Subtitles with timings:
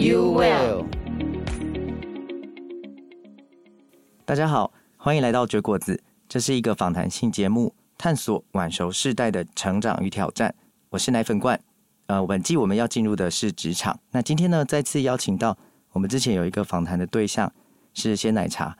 [0.00, 0.86] you will
[4.24, 10.54] 大家好，欢迎来到绝果子，这是一个访谈性节目，探索晚熟世代的成长与挑战。
[10.88, 11.60] 我是奶粉罐。
[12.06, 14.00] 呃，本季我们要进入的是职场。
[14.12, 15.58] 那今天呢，再次邀请到
[15.92, 17.52] 我们之前有一个访谈的对象
[17.92, 18.78] 是鲜奶茶。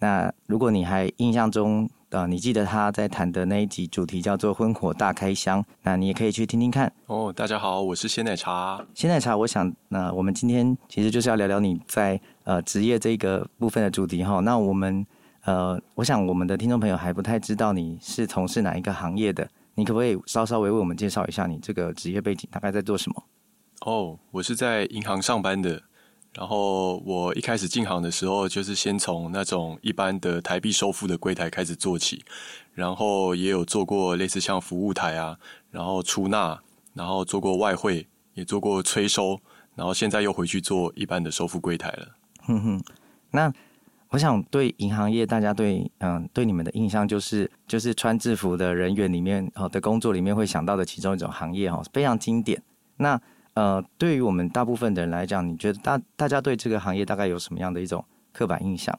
[0.00, 6.90] 那如果你还印象中，呃，你记得他在谈的那一集主题叫做“婚火大开箱”，那你也可以去听听看。
[7.06, 8.80] 哦，大家好，我是鲜奶茶。
[8.94, 14.38] 鲜奶茶，我想，那我们今天其实就是要聊聊你在呃职业这个部分的主题哈。
[14.38, 15.04] 那我们
[15.44, 23.24] 呃，我想我们的听众朋友还不太知道你是从事哪一个行业的，你可不可以稍稍微为我们介绍一下你这个职业背景，大概在做什么？
[23.84, 25.82] 哦，我是在银行上班的。
[26.36, 32.22] 然后我一开始进行的时候，就是先从那种一般的台币收付的柜台开始做起，
[32.74, 35.38] 然后也有做过类似像服务台啊，
[35.70, 36.60] 然后出纳，
[36.92, 39.40] 然后做过外汇，也做过催收，
[39.74, 42.08] 然后现在又回去做一般的收付柜台了。
[42.42, 42.84] 哼哼，
[43.30, 43.50] 那
[44.10, 52.62] 我想对银行业，大家对嗯对你们的印象就是就是穿制服的人员里面哦的工作里面会想到的其中一种行业哈，非常经典。
[52.98, 53.18] 那
[53.56, 58.98] 呃，对于我们大部分的人来讲，你觉得大大家对这个行业大概有什么样的一种刻板印象？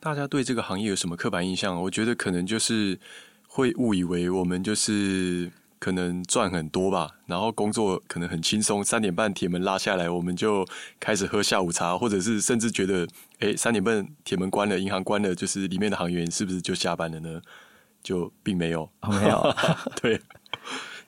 [0.00, 1.80] 大家对这个行业有什么刻板印象？
[1.82, 2.98] 我觉得可能就是
[3.46, 10.66] 会误以为我们就是可能赚很多吧，然后工作可能很轻松，三点半铁门拉下来，我们就
[10.98, 13.06] 开始喝下午茶，或者是甚至觉得，
[13.38, 17.40] 哎，三点半铁门关了，银行关了，就是里面的行员是不是就下班了呢？
[18.02, 19.54] 就并没有，哦、没有，
[20.02, 20.20] 对。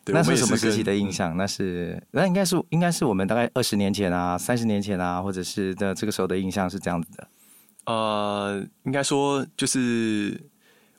[0.06, 1.36] 那是什么时期的印象？
[1.36, 7.28] 那是那应该是应该是我们大概二十年前啊，三十年前啊，或者是的这个时候的印象是这样子的。
[7.86, 10.40] 呃，应该说就是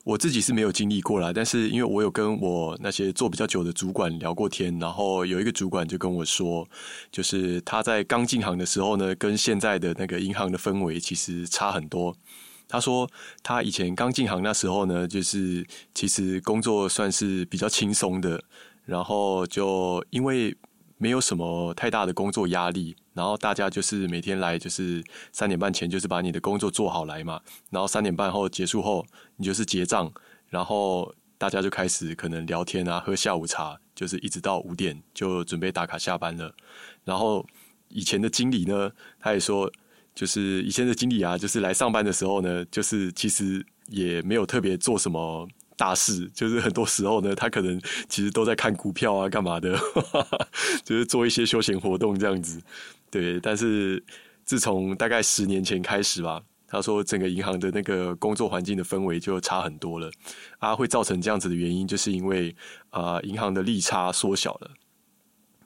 [0.04, 6.66] 我自己是没有经历过啦，但是因为我有跟我那些做比较久的主管聊过天，然后有一个主管就跟我说，
[7.10, 12.16] 就是他在刚进行的时候呢，跟现在的那个银行的氛围其实差很多。
[12.68, 13.08] 他说
[13.42, 18.42] 他以前刚进行那时候呢，就是其实工作算是比较轻松的。
[18.84, 20.56] 然后就因为
[20.98, 29.04] 没有什么太大的工作压力，然后大家就是每天来就是三点半前就是把你的工作做好来嘛，然后三点半后结束后
[29.36, 30.12] 你就是结账，
[30.48, 36.54] 然后大家就开始可能聊天啊，喝下午茶，就是一直到五点就准备打卡下班了。
[37.04, 37.44] 然后
[37.88, 39.70] 以前的经理呢，他也说，
[40.14, 45.48] 就是以前的经理啊，就是来上班的时候呢，就是其实也没有特别做什么。
[45.76, 49.78] 大事就是很多时候呢，他可能其实都在看股票啊，干嘛的，
[50.84, 52.60] 就是做一些休闲活动这样子。
[53.10, 54.02] 对，但是
[54.44, 60.10] 自从大概十年前开始吧，他说整个银行的那个工作环境的氛围就差很多了。
[60.58, 62.54] 啊，会造成这样子的原因，就是因为
[62.90, 64.70] 啊，银行的利差缩小了。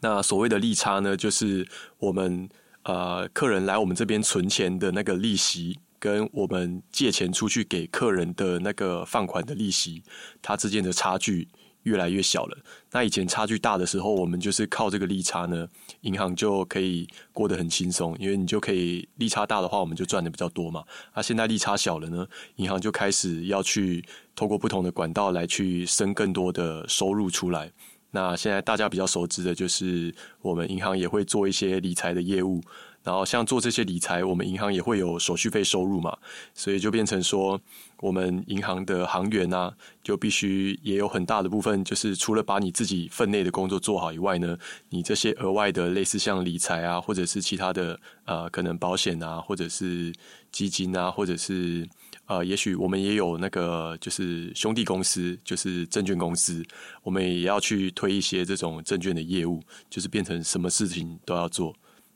[0.00, 1.66] 那所谓的利差呢，就是
[1.98, 2.48] 我们
[2.84, 5.78] 呃客人来我们这边存钱的那个利息。
[5.98, 10.02] 跟我们借钱出去给客人的那个放款的利息，
[10.40, 11.48] 它之间的差距
[11.82, 12.58] 越来越小了。
[12.90, 15.68] 那以前差距大的时候，我们就是靠这个利差呢，
[16.00, 20.84] 银行就可以过得很轻松，因为你就可以利差大的话，我们就赚的比较多嘛。
[21.14, 22.26] 那现在利差小了呢，
[22.56, 27.70] 银行就开始要去透过不同的管道来去生更多的收入出来。
[28.10, 32.62] 那现在大家比较熟知的就是，我们银行也会做一些理财的业务。
[33.02, 36.18] 然后像做这些理财，我们银行也会有手续费收入嘛，
[36.54, 37.60] 所以就变成说，
[38.00, 39.72] 我们银行的行员啊，
[40.02, 44.58] 就必须也有很大的部分，就是除了把你自己分内的工作做好以外呢，
[44.88, 50.12] 你这些额外的类似像理财啊，或者是其他的呃，可能保险啊，或者是
[50.50, 51.88] 基金啊，或者是
[52.26, 56.64] 呃，也许我们也有那个就是兄弟公司，就是证券公司，
[57.02, 61.74] 我们也要去推一些这种证券的业务，就是变成什么事情都要做。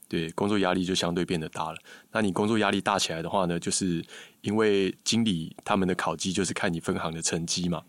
[0.09, 1.79] 对，工作压力就相对变得大了。
[2.11, 4.05] 那你工作压力大起来的话呢，就是
[4.41, 7.81] 因为经理他们的考绩就是看你分行的成绩嘛。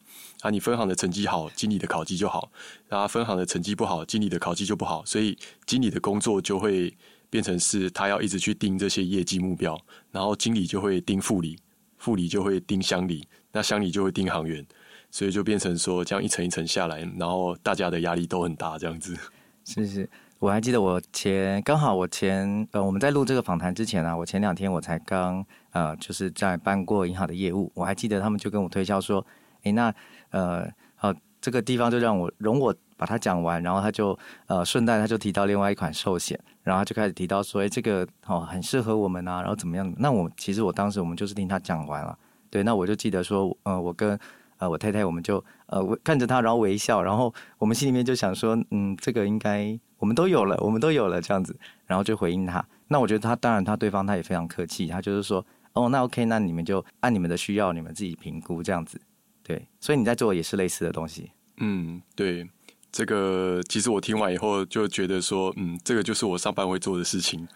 [0.41, 2.51] 啊，你分行的成绩好，经理的考绩就好；
[2.87, 5.03] 然后分行的成绩不好，经理的考绩就不好。
[5.03, 5.35] 所以
[5.65, 6.95] 经理的工作就会
[7.31, 9.75] 变成是他要一直去盯这些业绩目标，
[10.11, 11.57] 然后经理就会盯副理，
[12.01, 14.65] 副理就会盯乡里，那乡里就会盯行员，
[15.11, 19.15] 所以就变成说这样一层一层下来，然后大家的压力都很大，这样子。
[19.63, 20.09] 是是。
[20.39, 29.23] 我还记得我前刚好我前呃我们在录这个访谈之前啊，我前两天我才刚呃就是在办过银行的业务，我还记得他们就跟我推销说，
[29.61, 29.93] 诶，那
[30.31, 34.17] 呃好这个地方就让我容我把它讲完，然后他就
[34.47, 39.93] 呃顺带他就提到另外一款寿险，然后就开始提到说，诶这个哦很适合我们啊，然后怎么样？
[39.97, 42.17] 那我其实我当时我们就是听他讲完了，
[42.49, 44.17] 对，那我就记得说，呃我跟
[44.57, 49.79] 呃我太太我们就呃看着他然后微笑，然后我们心里面就想说，嗯这个应该。
[50.01, 51.55] 我们都有了，我们都有了这样子，
[51.85, 52.65] 然后就回应他。
[52.87, 58.99] 那我觉得他当然，他对方他也非常客气，他就是说，哦，那 OK，那你们就按你们的需要，你们自己评估这样子。
[59.43, 61.29] 对，所以你在做也是类似的东西。
[61.57, 62.49] 嗯，对，
[62.91, 67.47] 这个其实我听完以后就觉得说，嗯，这个就是我上班会做的事情。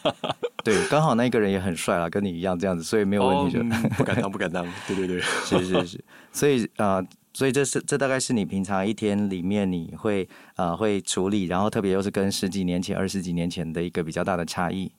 [0.62, 3.64] 对，刚好那个人也很帅啦，跟你一样这样子，所以没有问题的。
[3.64, 4.64] 哦嗯、不敢当，不敢当。
[4.86, 6.04] 对对对，是是是。
[6.32, 6.96] 所以啊。
[6.96, 14.92] 呃所以这是这大概是你平常一天里面你会呃会处理，然后特别又是跟十几年前、二十几年前的一个比较大的差异。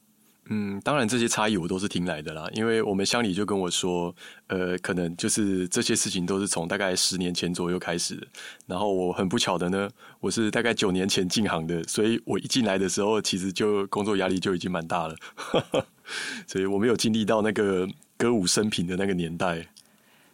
[0.49, 4.15] 嗯，当然这些差异我都是听来的啦，因为我们乡里就跟我说，
[4.47, 8.27] 呃，可能就是这些事情都是从大概十年前左右开始的。
[8.67, 9.89] 然后我很不巧的呢，
[10.19, 15.15] 我是大概九年前进行的，所以我一进来的时候，其实就工作压力就已经蛮大了，
[16.45, 19.67] 所以我没有经历到那个歌舞升平的那个年代。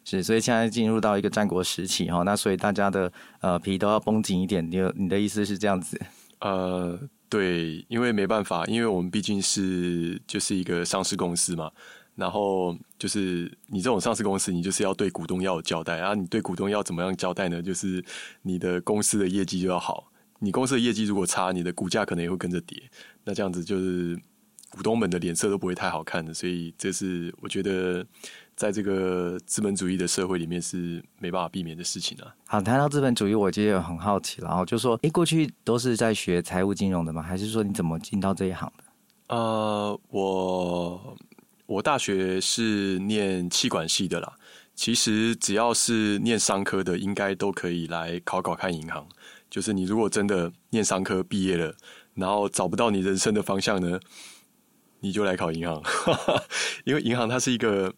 [0.03, 4.67] 是，所以现在进入到一个战国时期哈，那所以大家的呃皮都要绷紧一点。
[4.69, 5.99] 你你的意思是这样子？
[6.39, 6.99] 呃，
[7.31, 11.71] 对，因为没办法，因为我们毕竟是就是一个上市公司嘛，
[12.13, 16.13] 然后就是你这种上市公司，你就是要对股东要有交代啊。
[16.13, 17.61] 你对股东要怎么样交代呢？
[17.61, 18.03] 就是
[18.41, 22.77] 你的公司的业绩就要好，你公司的业绩如果差，你的股价可能也会跟着跌。
[23.23, 24.19] 那这样子就是
[24.69, 26.33] 股东们的脸色都不会太好看的。
[26.33, 28.05] 所以这是我觉得。
[28.61, 32.31] 在这个资本主义的社会里面是没办法避免的事情啊。
[32.45, 37.23] 好，谈到资本主义，我其实也很好奇，然后就说，诶，过去都是在学财务金融的吗？
[37.23, 39.35] 还是说你怎么进到这一行的？
[39.35, 41.17] 呃，我
[41.65, 44.31] 我大学是念气管系的啦。
[44.75, 49.07] 其实只要是念商科的，应该都可以来考考看银行。
[49.49, 51.75] 就是你如果真的念商科毕业了，
[52.13, 53.99] 然后找不到你人生的方向呢，
[54.99, 55.81] 你就来考银行，
[56.85, 57.91] 因为银行它是一个。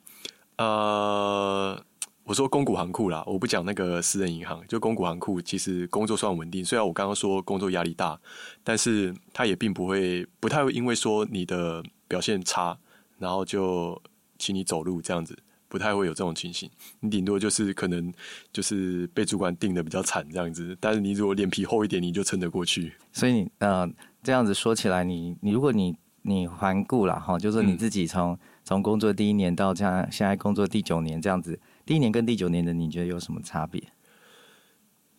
[0.63, 1.85] 呃，
[2.23, 6.63] 我说公股行库啦，我不讲那个私人银行，就公股行库，其实工作算稳定。
[6.63, 8.17] 虽然我刚刚说工作压力大，
[8.63, 12.77] 但是它也并不会不太会因为说你的表现差，
[13.17, 14.01] 然后就
[14.39, 15.37] 请你走路这样子，
[15.67, 16.69] 不太会有这种情形。
[17.01, 18.13] 你顶多就是可能
[18.53, 22.93] 就是被主管定得比较惨这样子，但是你如果脸皮厚一点，你就撑得过去。
[23.11, 23.89] 所以你，呃，
[24.23, 28.39] 这样子说起来，你你如果你你环顾了哈，就是你自己从。
[28.63, 33.83] 从工作第一年到这样，现在工作第九年这样子，第一年跟第九年的你觉得有什么差别？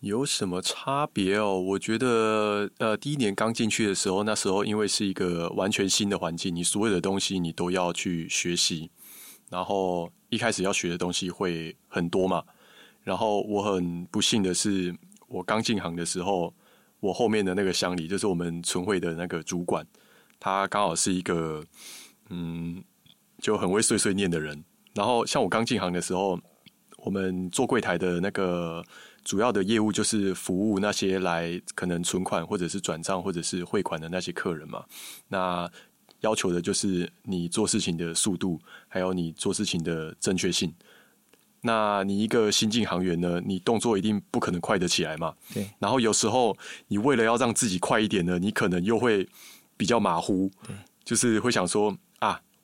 [0.00, 1.58] 有什么差别哦？
[1.58, 8.90] 我觉得，呃，第一年刚进去的时候，那时候因为是一个完全新的环境，你所有的东西你都要去学习，
[9.50, 12.42] 然后一开始要学的东西会很多嘛。
[13.02, 14.94] 然后我很不幸的是，
[15.28, 16.52] 我刚进行的时候，
[17.00, 19.86] 我后面的那个乡里，就是我们存会的那个主管，
[20.38, 21.62] 他刚好是一个，
[22.30, 22.82] 嗯。
[23.44, 24.64] 就很会碎碎念的人，
[24.94, 26.40] 然后像我刚进行的时候，
[26.96, 28.82] 我们做柜台的那个
[29.22, 34.82] 主要的业务就是服务那些来可能存款或者是转账或者是汇款的那些客人嘛。
[35.28, 35.70] 那
[36.20, 38.58] 要求的就是你做事情的速度，
[38.88, 40.72] 还有你做事情的正确性。
[41.60, 45.34] 那你一个新进行员呢，你动作一定不可能快得起来嘛。
[45.52, 45.68] 对。
[45.78, 46.56] 然后有时候
[46.88, 49.28] 你为了要让自己快一点呢，你可能又会
[49.76, 50.50] 比较马虎。
[50.66, 50.74] 对。
[51.04, 51.94] 就是会想说。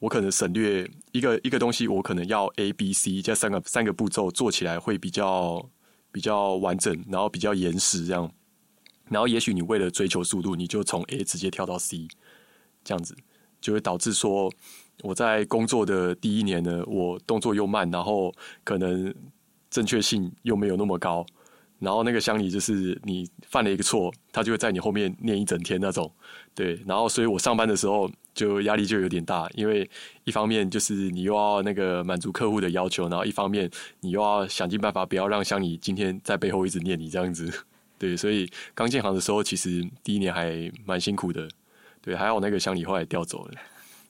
[0.00, 5.64] 我可能省略一个一个东西，我可能要 A、B、C 这三个三个步骤做起来会比较
[6.10, 8.32] 比较完整，然后比较严实这样。
[9.10, 12.08] 然后也许你为了追求速度，你就从 A 直接跳到 C，
[12.82, 13.14] 这样子
[13.60, 14.50] 就会导致说
[15.02, 19.14] 我在工作的第一年呢，我动作又慢，然后可能
[19.68, 21.26] 正确性又没有那么高。
[21.78, 26.10] 然后那个乡里就是你犯了一个错，他就会在你后面念一整天那种。
[26.54, 28.10] 对，然后所以我上班的时候。
[28.34, 29.88] 就压力就有点大，因为
[30.24, 33.70] 一方面就是你又要那个满足客户的要求，然后一方面
[34.00, 37.52] 你又要想尽办法不要让乡里今天在背后一直念你这样子。
[37.98, 41.48] 对，所以刚进行的时候，其实第一年还蛮辛苦的。
[42.00, 43.52] 对，还好那个乡里后来调走了。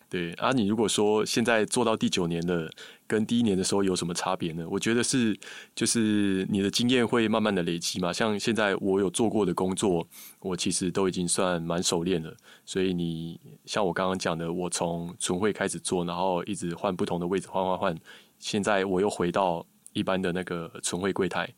[0.08, 2.70] 对，啊，你如果说现在做到第九年了。
[3.10, 4.64] 跟第一年的时候有什么差别呢？
[4.70, 5.36] 我觉得是，
[5.74, 8.12] 就是你的经验会慢慢的累积嘛。
[8.12, 10.06] 像现在我有做过的工作，
[10.38, 12.32] 我其实都已经算蛮熟练了。
[12.64, 17.98] 所以你像我刚刚讲的，我从存汇开始做，然后一直换不同的位置，换换换。
[18.38, 21.52] 现在我又回到一般的那个存汇柜台，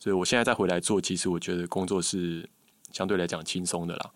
[0.00, 2.48] 所以我现在再回来做，其实我觉得工作是
[2.90, 4.10] 相对来讲轻松的啦。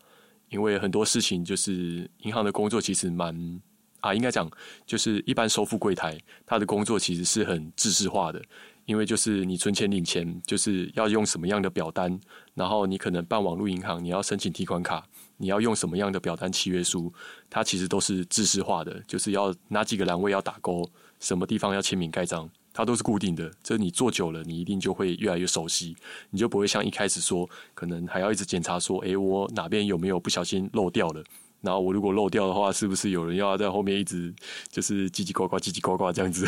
[0.48, 3.60] 因为很多事情就是银行的工作其实蛮
[4.00, 4.50] 啊，应该讲
[4.86, 8.42] 就是一般收付柜台，他的工作其实是很制式化的。
[8.86, 12.18] 因为就是你存钱领钱，就是要用什么样的表单，
[12.54, 17.12] 然后你可能办网络银行，你要申请提款卡，你要用什么样的表单契约书，
[17.48, 20.90] 它其实都是制式化的，就是要哪几个栏位要打勾，
[21.20, 23.48] 什么地方要签名盖章，它都是固定的。
[23.62, 25.94] 这你做久了，你一定就会越来越熟悉，
[26.30, 31.22] 你就不会像一开始说，可能还要一直检查说，诶，我哪边有没有不小心漏掉了。
[31.62, 34.34] 然后我如果漏掉的话，是不是有人要在后面一直
[34.68, 36.46] 就是叽叽呱呱、叽叽呱呱这样子？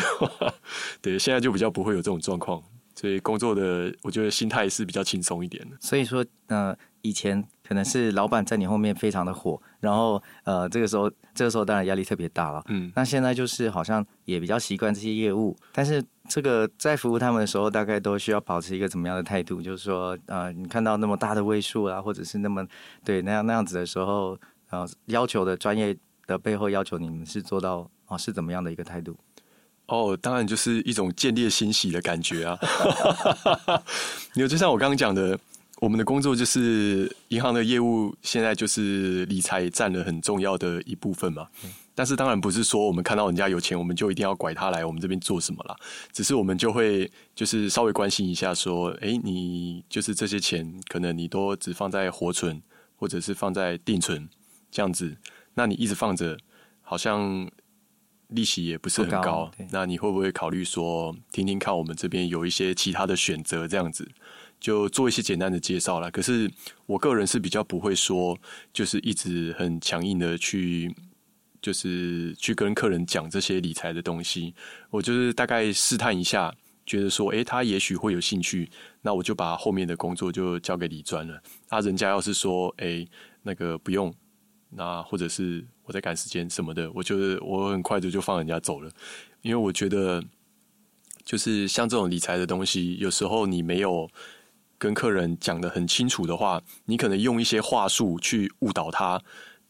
[1.01, 2.61] 对，现在就比较不会有这种状况，
[2.95, 5.77] 所以工作的我觉得心态是比较轻松一点的。
[5.79, 12.63] 所以说，呃，以前可能是老板在你后面非常的火，然后呃，这个时候这个时候当然压力特别大了。
[12.69, 19.61] 嗯，那现在就是好像也比较习惯这些业务，但是这个在服务他们的时候，大概都需要保持一个怎么样的态度？
[19.61, 22.65] 就是说，呃，你看到那么大的位数啊，或者是那么
[23.05, 24.35] 对那样那样子的时候。
[24.73, 29.15] 呃，要求的专业的背后要求，你们是做到哦，是怎么样的一个态度？
[29.85, 32.57] 哦，当然就是一种见猎欣喜的感觉啊！
[34.33, 35.39] 因为就像我刚刚讲的，
[35.79, 41.47] 我们的工作就是银行的业务，现在就是理财占了很重要的一部分嘛。
[41.63, 45.75] 嗯、但是当然不是说我们看到人家有钱，我们就一定要拐他来我们这边做什么啦。
[46.11, 52.59] 只是我们就会就是稍微关心一下，说，哎，你就是这些钱，可能你都只放在活存，
[52.95, 54.27] 或者是放在定存。
[54.73, 55.15] 这样子，
[55.53, 56.35] 那你一直放着，
[56.81, 57.47] 好像
[58.29, 59.21] 利息也不是很高。
[59.21, 63.67] 高，那你会不会考虑说，听听看我们这边有一些其他的选择？
[63.67, 64.11] 这样子
[64.59, 66.09] 就做一些简单的介绍啦。
[66.09, 66.51] 可是
[66.87, 68.35] 我个人是比较不会说，
[68.73, 70.91] 就是一直很强硬的去，
[71.61, 74.55] 就是去跟客人讲这些理财的东西。
[74.89, 76.51] 我就是大概试探一下，
[76.83, 78.67] 觉得说，诶，他也许会有兴趣，
[79.03, 81.39] 那我就把后面的工作就交给李专了。
[81.69, 83.07] 那人家要是说，诶，
[83.43, 84.11] 那个不用。
[84.75, 88.91] 那或者是我在赶时间什么的，我觉得我很快就就放人家走了，
[89.41, 90.23] 因为我觉得
[91.23, 94.09] 就是像这种理财的东西，有时候你没有
[94.77, 99.21] 跟客人讲得很清楚的话，你可能用一些话术去误导他，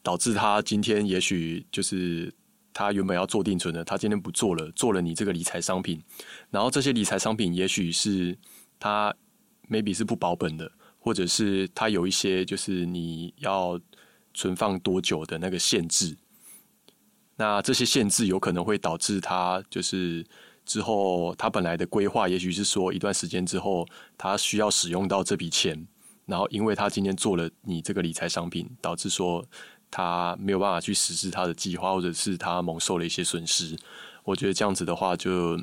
[0.01, 2.33] 导致他今天也许就是
[2.71, 6.01] 他原本要做定存的，他今天不做了，做了你这个理财商品，
[6.49, 8.37] 然后这些理财商品也许是
[8.79, 9.13] 他
[9.69, 13.77] maybe 是不保本的，或者是他有一些就是你要。
[14.33, 16.17] 存放多久的那个限制，
[17.35, 20.25] 那这些限制有可能会导致他就是
[20.65, 23.87] 之后他本来的规划，也许是说一段时间之后
[24.17, 25.87] 他需要使用到这笔钱，
[26.25, 29.45] 然后因为他今天做了你这个理财商品，导致说
[29.91, 33.77] 他没有办法去实施他的计划，或者是他蒙受了一些损失。
[34.23, 35.59] 我觉得这样子的话，就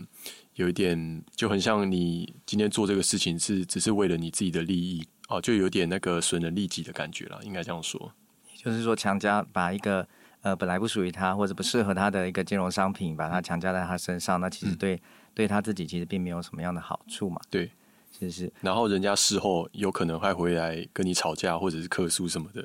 [0.55, 8.13] 有一点就很像你今天做这个事情是只是为了你自己的利益哦，就有点那个损人利己的感觉了，应该这样说。
[8.63, 10.07] 就是说，强加把一个
[10.43, 15.01] 呃本来不属于他或者不适合他的一个金融商品，把它强加在他身上，那其实对、嗯、
[15.33, 17.41] 对他自己其实并没有什么样的好处嘛。
[17.49, 17.71] 对，
[18.19, 18.53] 是是。
[18.61, 22.63] 然后人家事后有可能还回来跟你吵架，或者是客诉什么的。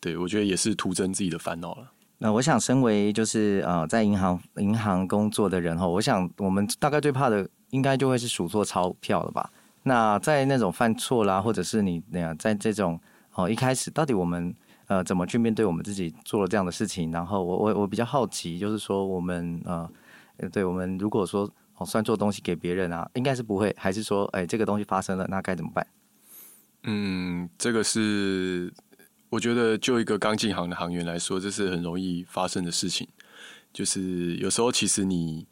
[0.00, 1.92] 对，我觉得也是徒增自己的烦恼了。
[2.16, 9.50] 那我想，身为就是呃在银行银行工作的人哈，我想我们大概最怕的应该就会是数错钞票了吧？
[9.82, 12.98] 那在那种犯错啦，或者是你那样在这种
[13.34, 14.54] 哦一开始，到底我们。
[14.88, 17.12] 呃，怎么去面对我们自己做了这样的事情？
[17.12, 19.88] 然后我我我比较好奇，就是说我们呃，
[20.50, 25.86] 对我们如果说哦算做东西给别人啊，应该是不会，还是说哎这个东西发生了，那该怎么办？
[26.84, 28.72] 嗯，这个是
[29.28, 33.06] 我觉得就一个刚进行的行员来说，这是很容易发生的事情。
[33.70, 35.46] 就是有时候其实你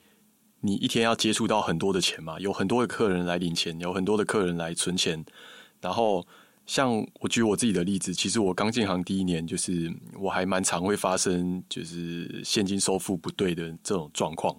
[0.60, 5.22] 你一天要接触到很多的钱嘛，有很多的客人来领钱，有很多的客人来存钱，
[5.82, 6.26] 然后。
[6.66, 14.54] 像我举我自己的例子，其实我刚进行第一年，就是我还蛮常会发生就是现金收付不对的这种状况。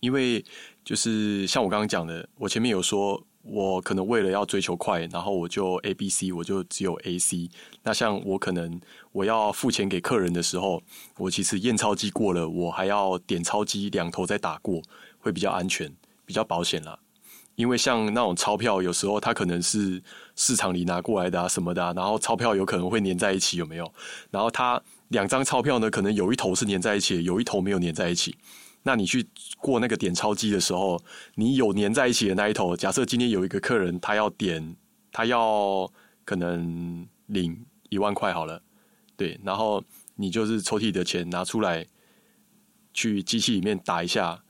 [0.00, 0.44] 因为
[0.84, 7.48] 就是像我刚刚讲的，我前面有说，我可能为了要追求快，然后我就 A B C，我就只有 A C。
[7.82, 8.80] 那像我可能
[9.12, 10.82] 我要付钱给客人的时候，
[11.18, 14.80] 我其实验钞机过了，我还要点钞机两头再打过，
[15.18, 15.92] 会比较安全，
[16.24, 16.98] 比较保险啦。
[17.54, 20.02] 因为像那种钞票，有时候它可能是
[20.36, 23.92] 市场里拿过来的啊什么的，然后钞票有可能会粘在一起，有没有？
[24.30, 28.34] 然后它两张钞票呢，可能有一头是粘在一起，有一头没有粘在一起。
[28.84, 29.26] 那你去
[29.58, 31.00] 过那个点钞机的时候，
[31.34, 34.74] 你有粘在一起的那一头，假设今天有一个客人他要点，
[35.12, 35.88] 他要
[36.24, 38.60] 可能领一万块好了，
[39.16, 39.84] 对，然后
[40.16, 41.86] 你就是抽屉的钱拿出来，
[42.94, 44.42] 去机器里面打一下。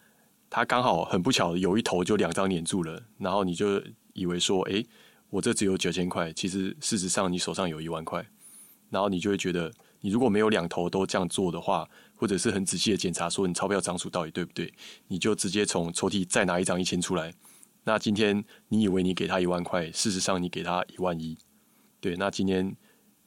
[0.55, 3.83] 他刚好很不巧，有一头就两张黏住了，然后你就
[4.13, 4.85] 以为说，哎，
[5.31, 8.23] 我这只有九千块，其实事实上你手上有一万块，
[8.91, 14.71] 然后你就会觉得，你如果没有两头都这样做的话， 或者是很仔细的检查说你钞票张数到底对不对，
[15.09, 17.33] 你就直接从抽屉再拿一张一千出来。
[17.85, 21.39] 那今天你以为你给他一万块，事实上你给他一万一。
[21.99, 22.77] 对，那今天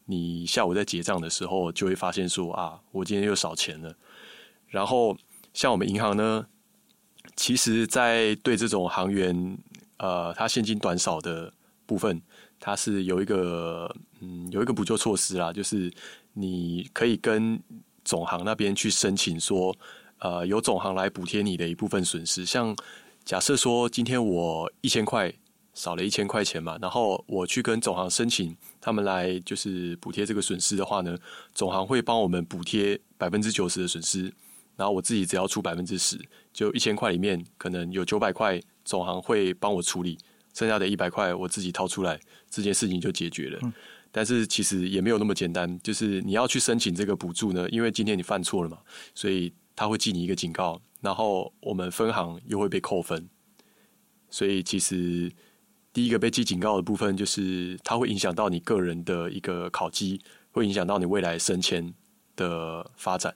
[0.06, 3.96] 你下午在结账的时候，就会发现说啊，我今天又少钱了。
[4.68, 5.18] 然后
[5.54, 6.46] 像我们银行呢，
[7.36, 9.58] 其实，在对这种行员，
[9.98, 11.52] 呃，他现金短少的
[11.86, 12.22] 部分，
[12.60, 15.92] 它是有一个嗯，有一个补救措施啦，就是
[16.34, 17.60] 你可以跟
[18.04, 19.76] 总行那边去申请说，
[20.20, 22.46] 呃，由总行来补贴你的一部分损失。
[22.46, 22.76] 像
[23.24, 25.34] 假设说今天我一千块。
[25.78, 31.18] 少了一千块钱嘛，然后我去跟总行申请，他们来就是补贴这个损失的话呢，
[31.54, 34.34] 总行会帮我们补贴百分之九十的损失，
[34.76, 36.20] 然后我自己只要出百分之十，
[36.54, 40.18] 就一千块里面可能有九百块总行会帮我处理，
[40.54, 43.60] 剩下的一百块我自己掏出来，这件事情就解决了。
[43.64, 43.74] 嗯。
[44.12, 48.78] 但是其实也没有那么简单，就是你要去申请这个补助呢，因为今天你犯错了嘛，
[49.14, 53.30] 所以他会记你一个警告，然后我们分行又会被扣分，
[54.30, 55.32] 所以其实。
[55.96, 60.20] 第一个被记警告的部分，就是它会影响到你个人的一个考绩，
[60.52, 61.94] 会影响到你未来升迁
[62.36, 63.34] 的发展。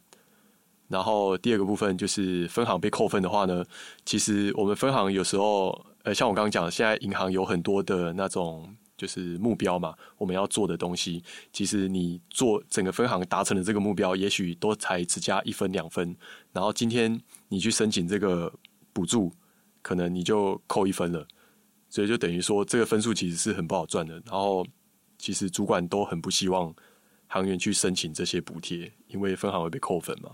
[0.90, 3.64] 然后第二个部分就是分行被扣分的话呢，
[4.04, 8.68] 其实我们分行有时候，呃，像我刚刚讲，现在银行有很多的那种
[8.98, 16.14] 就是目标嘛，我们要做的东西，其实你做整个分行达成的这个目标，也许都才只加一分两分，
[16.52, 18.52] 然后今天你去申请这个
[18.92, 19.32] 补助，
[19.82, 21.26] 可能你就扣一分了。
[21.92, 24.14] 所以就等于说，这个分数其实是很不好赚的。
[24.26, 24.64] 然后，
[25.18, 26.72] 其实主管都很不希望
[27.28, 30.30] 行员去申请这些补贴，因为分行会被扣分嘛。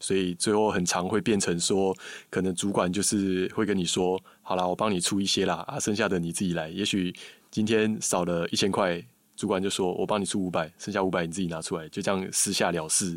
[0.00, 1.96] 所以最后很常会变成说，
[2.28, 7.14] 可能主管就是会跟你说：“好啦，我帮你出一些啦，啊，剩下的你自己来。”也许
[7.50, 9.00] 今天少了一千块，
[9.36, 13.16] 主管就说：“我帮你出五百，剩下五百你自己拿出来。”就这样私下了事。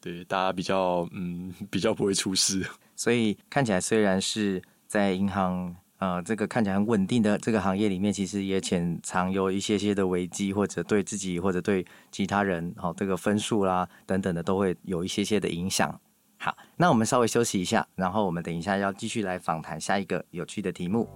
[0.00, 2.64] 对，大家比较嗯 比较不会出事。
[2.96, 5.76] 所以看起来虽然是在银行。
[5.98, 15.96] 呃，这个看起来很稳定的这个行业里面，其实也潜藏有一些些的危机，或者对自己或者对其他人，好、哦，这个分数啦等等的，都会有一些些的影响。
[16.44, 21.08] 好，那我们稍微休息一下，然后我们等一下要继续来访谈下一个有趣的题目。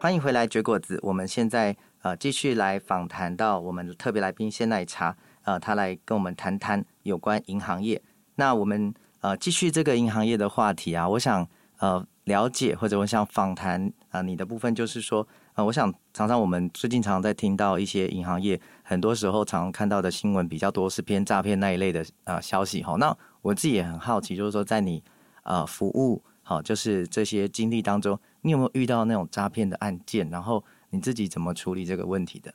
[0.00, 0.98] 欢迎回来，绝果子。
[1.02, 8.00] 我们现在呃继续来访谈到我们的特别来宾鲜奶茶，呃，他来跟我们谈谈有关银行业。
[8.36, 11.46] 那我们呃继续这个银行业的话题啊，我想
[11.78, 22.96] 呃了解或者我想访谈啊、你的部分就是说，呃，我想常常我们最近常在听到一些银行业，很多时候常看到的新闻比较多是偏诈骗那一类的呃消息哈。
[22.98, 25.02] 那我自己也很好奇，就是说在你
[25.44, 28.18] 呃服务好、就是这些经历当中。
[28.44, 30.28] 你有没有遇到那种诈骗的案件？
[30.28, 32.54] 然后你自己怎么处理这个问题的？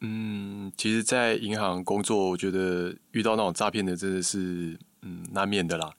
[0.00, 5.92] 嗯，其实，在银行工作，我觉得遇到那种诈骗的真的是嗯难免的啦。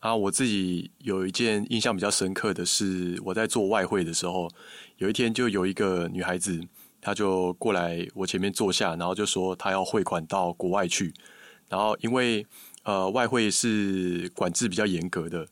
[0.00, 4.50] 啊，我自己有一件印象比较深刻的是，我在做外汇的时候，
[4.98, 6.60] 有一天就有一个女孩子，
[7.00, 11.14] 她就过来我前面坐下，然后就说她要汇款到国外去。
[11.68, 12.46] 然后因为
[12.82, 15.48] 呃外汇是管制比较严格的。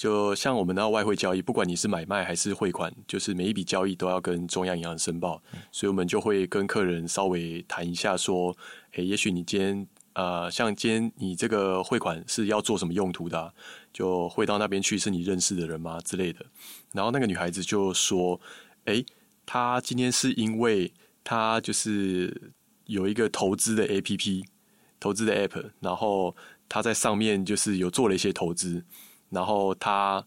[0.00, 8.56] 就像我们的外汇交易，不管你是买卖还是汇款，就是每一笔交易都要跟中央银行申报，所以我们就会跟客人稍微谈一下，说，
[8.92, 13.52] 诶，也许你今天，呃，像今天你这个汇款是要做什么用途的啊？
[13.92, 16.00] 就汇到那边去，是你认识的人吗？
[16.00, 16.46] 之类的。
[16.92, 18.40] 然后那个女孩子就说，
[18.86, 19.04] 诶，
[19.44, 20.90] 她今天是因为
[21.22, 22.50] 她就是
[22.86, 24.44] 有一个投资的 APP，
[24.98, 26.34] 投资的 App，然后
[26.70, 28.82] 她在上面就是有做了一些投资。
[29.30, 30.24] 然后他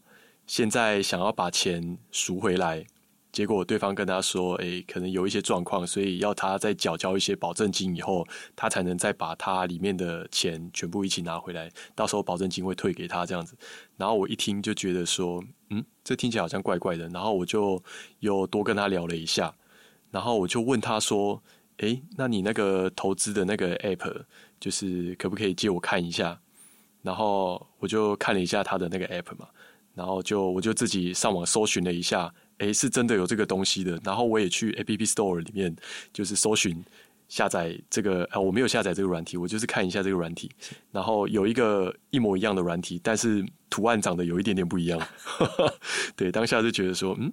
[0.48, 2.86] 现在想要把钱赎回来，
[3.32, 11.72] 结果对方跟他说：“诶，可能有一些状况，所以要他再缴交一些保证金以后，他才能再把他里面的钱全部一起拿回来。
[11.96, 13.56] 到时候保证金会退给他这样子。”
[13.98, 17.82] 然后我一听就觉得说：“嗯，这听起来好像怪怪的。”然后我就
[18.20, 19.54] 又多跟他聊了一下，
[20.12, 21.42] 然后我就问他说
[21.78, 24.24] ：“诶，那你那个投资的那个 app，
[24.60, 26.39] 就是可不可以借我看一下？”
[27.04, 29.48] 然后我就看了一下他的那个 app 嘛，
[29.94, 34.00] 然后就我就自己上网搜寻了一下，诶，是真的有这个东西的。
[34.04, 35.76] 然后我也去 App Store 里面
[36.12, 36.84] 就是搜寻
[37.28, 40.50] 下载这个啊，我没有下载这个软体，我就是看一下这个软体，
[40.92, 45.02] 然后有一个一模一样的软体，但是图案长得有一点点不一样。
[46.16, 47.32] 对，当下就觉得说，嗯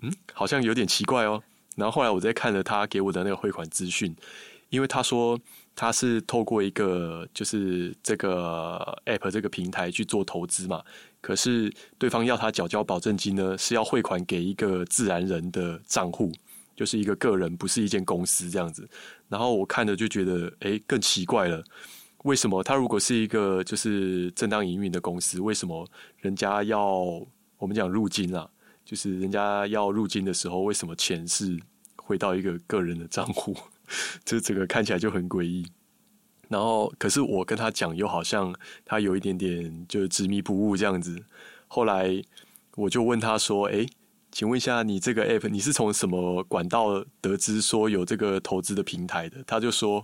[0.00, 1.42] 嗯，好像有点奇怪哦。
[1.76, 4.14] 然后后来我在看了他给我的那个汇款资讯，
[4.72, 5.38] 因为他说
[5.76, 10.82] 他是透过一个就是这个 app 这个平台去做投资嘛，
[11.20, 16.32] 可是对方要他缴交保证金呢，是要汇款给一个自然人的账户。
[16.74, 18.88] 就是一个个人，不是一间公司这样子。
[19.28, 21.62] 然后我看着就觉得，哎，更奇怪了。
[22.24, 25.86] 为什么他如果是一个就是正当营运的公司，为什么
[26.22, 26.82] 人家要
[27.58, 28.48] 我们讲入金啊？
[28.86, 31.60] 就是人家要入金的时候，为什么钱是
[31.96, 33.54] 回到一个个人的账户？
[34.24, 35.66] 这整个看起来就很诡异。
[36.48, 41.24] 然后，可是我跟他讲，又好像他有一点点就执迷不悟这样子。
[41.68, 42.22] 后来
[42.76, 43.86] 我就问他说，哎。
[44.34, 49.36] 请问一下，你这个 app 你是从什么管道得知说有这个投资的平台的？
[49.46, 50.02] 他就说：“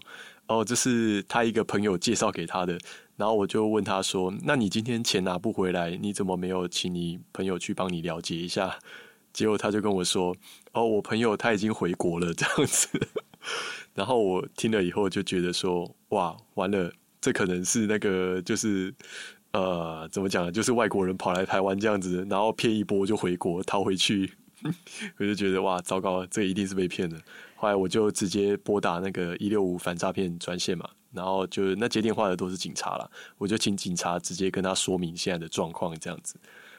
[0.48, 2.78] 哦，这是他一个朋友介绍给他的。”
[3.16, 8.78] 然后我就问他说：“那你今天钱拿不回来，你怎么没有请你朋友去帮你了解一下？”
[9.38, 10.34] 结果他就跟我说
[10.72, 12.88] ：“哦，我朋友他已经回国了， 这样子。
[13.94, 18.92] ”然后我听了以后就觉得说：“哇，完了，这可能是那个就是。”
[19.52, 20.52] 呃，怎么讲呢？
[20.52, 24.30] 就是外国人跑来台湾这样子，然后骗一波就回国逃回去，
[25.16, 27.18] 我就觉得哇，糟糕，这一定是被骗的。
[27.56, 36.36] 后来我就直接拨打那个一六五反诈骗专线嘛，然后就那接电话的都是警察啦，我就请警察直接跟他说明现在的状况这样子。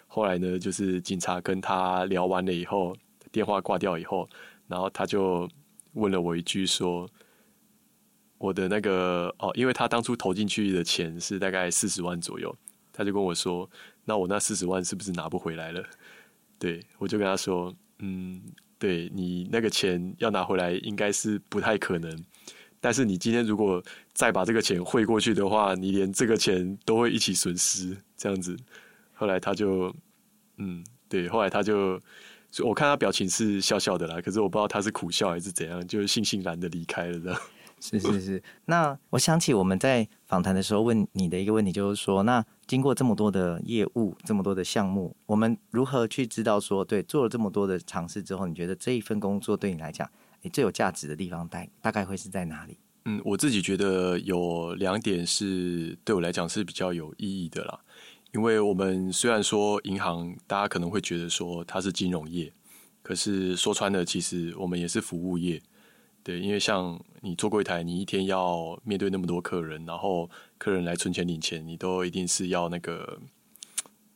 [0.10, 2.94] 后来呢，就是警察跟他聊完了以后，
[3.32, 4.28] 电话挂掉以后，
[4.68, 5.48] 然后他就
[5.94, 7.10] 问了我一句说。
[8.42, 12.56] 我的那个哦，因为他当初投进去的钱是大概四十万左右，
[12.94, 13.70] 他就跟我说
[14.06, 15.84] ：“那我那四十万是不是拿不回来了？”
[16.58, 18.42] 对，我就跟他说：“嗯，
[18.78, 22.18] 对你那个钱要拿回来应该是不太可能，
[22.80, 28.58] 但是你今天如果再把这个钱汇过去的话，你连这个钱都会一起损失。”这样子，
[29.20, 29.94] 后来他就
[30.58, 32.00] 嗯，对，后来他就
[32.64, 37.42] 我看他表情是笑笑的啦，可是我不知道他是苦笑还是怎样，就是悻悻然的离开了这样。
[37.82, 50.10] 是是是，那我想起我们在访谈的时候问你的一个问题，就是说，那经过这么多的业务，这么多的项目，我们如何去知道说，对，做了这么多的尝试之后，你觉得这一份工作对你来讲，
[50.42, 52.78] 诶，最有价值的地方大大概会是在哪里？
[53.06, 57.80] 嗯，我自己觉得有两点是对我来讲是比较有意义的啦，
[58.32, 62.54] 因为我们虽然说银行，大家可能会觉得说它是金融业，
[63.02, 65.62] 可是说穿了，其实我们也是服务业。
[66.22, 73.20] 对，因为像你做柜台，你一天要面对那么多客人，然后客人来存钱领钱，你都一定是要那个，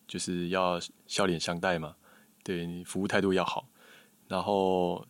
[0.05, 1.95] 就是要笑脸相待嘛。
[2.43, 3.67] 对，你服务态度要好，
[4.27, 5.07] 然后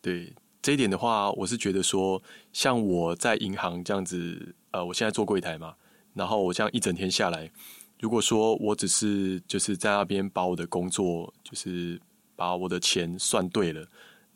[0.00, 5.74] 对这一点的话，我是觉得说，像我在银行这样子，呃，我现在做柜台嘛，
[6.14, 7.50] 然后我这样一整天下来，
[8.00, 12.00] 如果说我只是就是在那边把我的工作，就是
[12.36, 13.86] 把我的钱算对了，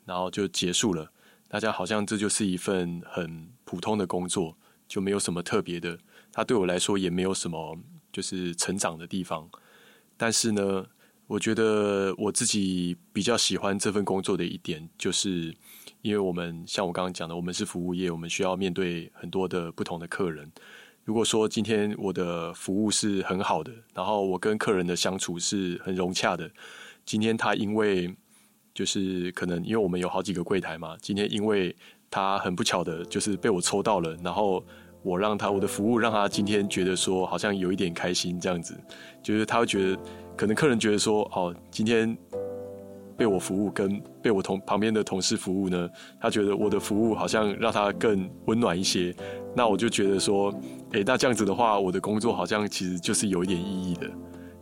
[0.05, 1.09] 然后就结束了。
[1.47, 4.55] 大家好像这就是一份很普通的工作，
[4.87, 5.97] 就没有什么特别的。
[6.31, 7.75] 它对我来说也没有什么
[8.11, 9.49] 就是成长的地方。
[10.15, 10.85] 但是呢，
[11.27, 15.55] 我觉得我自己比较喜欢这份工作的一点，就是
[16.01, 20.51] 因为我们像我刚刚讲的，我们是服务业，我们需要面对很多的不同的客人。
[21.09, 26.47] 如果说今天我的服务是很好的，然后我跟客人的相处是很融洽的，
[27.03, 28.15] 今天他因为
[28.75, 31.75] 就是可能因为我们有好几个柜台嘛，今天因为
[32.11, 34.63] 他很不巧的，就是被我抽到了，然后
[35.01, 38.79] 我让他我的服务让他今天觉得说好像有一点开心这样子，
[39.23, 39.99] 就是他会觉得
[40.37, 42.15] 可能客人觉得说哦，今天
[43.19, 49.13] 被我服务跟被我同旁边的同事服务呢，他觉得我的服务好像让他更温暖一些，
[49.53, 50.51] 那我就觉得说，
[50.93, 54.09] 诶，那这样子的话，我的工作好像其实就是有一点意义的，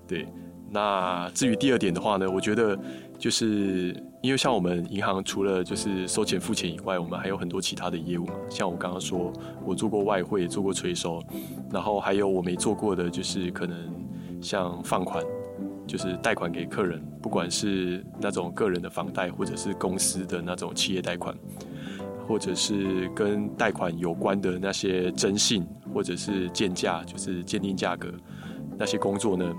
[0.07, 0.27] 对。
[0.69, 2.77] 那至于第二点的话呢，我觉得。
[3.19, 8.35] 就是因为像我们银行除了就是收钱付钱以外，我们还有很多其他的业务嘛。
[8.47, 9.33] 像我刚刚说，
[9.65, 11.19] 我做过外汇，做过催收，
[11.71, 13.75] 然后还有我没做过的，就是可能
[14.39, 15.23] 像放款，
[15.87, 21.35] 就是贷款给客人，不管是那种个人的房贷，或者是公司的那种企业贷款，
[22.27, 28.11] 或者是跟贷款有关的那些征信，或者是鉴价，就是鉴定价格
[28.77, 29.51] 那些工作呢。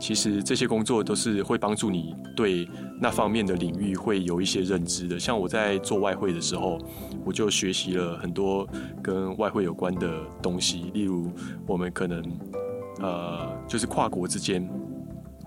[0.00, 2.68] 其实这些工作都是会帮助你对
[3.00, 5.16] 那方面的领域会有一些认知的。
[5.18, 6.78] 像我在做外汇的时候，
[7.24, 8.68] 我就学习了很多
[9.00, 10.90] 跟外汇有关的东西。
[10.92, 11.30] 例如，
[11.64, 12.22] 我们可能
[13.00, 14.68] 呃，就是跨国之间，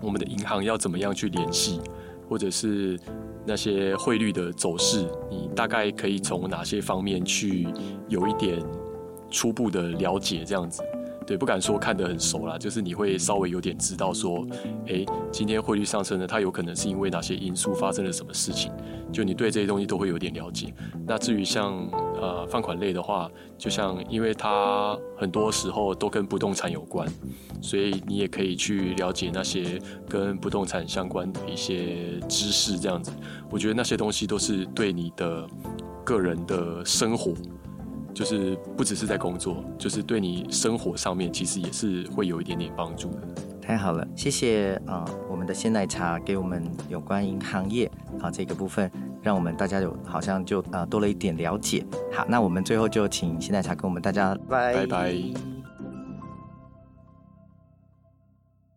[0.00, 1.80] 我们的银行要怎么样去联系，
[2.28, 2.98] 或者是
[3.44, 7.66] 那些汇率的走势，你大概可以从哪些方面去
[8.08, 8.62] 有一点
[9.30, 10.82] 初步的了解，这样子。
[11.28, 14.46] 对，不敢说看得很熟啦，就是你会稍微有点知道说，
[14.86, 18.72] 哎，今天汇率上升呢，它有可能是因为哪些因素发生了什么事情，
[19.12, 20.72] 就你对这些东西都会有点了解。
[21.06, 21.86] 那至于像
[22.18, 27.06] 呃放款类的话，就像因为它很多时候都跟不动产有关，
[27.60, 33.12] 所以你也可以去了解那些跟不动产相关的一些知识，这样子，
[33.50, 35.46] 我觉得那些东西都是对你的
[36.06, 37.34] 个人的生活。
[38.18, 43.20] 就是不只是在工作，就是对你生活上面，其实也是会有一点点帮助的。
[43.62, 47.86] 太好了，谢谢啊、呃，我们的鲜奶茶给我们有关银行业
[48.18, 48.90] 啊、呃、这个部分，
[49.22, 51.86] 让我们大家有好像就啊、呃、多了一点了解。
[52.12, 55.57] 好，那我们最后就请鲜奶茶跟我们大家拜拜拜。